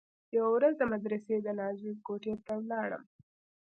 يوه 0.35 0.49
ورځ 0.55 0.73
د 0.77 0.83
مدرسې 0.93 1.35
د 1.41 1.47
ناظم 1.59 1.95
کوټې 2.07 2.33
ته 2.45 2.51
ولاړم. 2.59 3.03